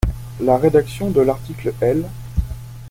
[0.39, 2.09] La rédaction de l’article L.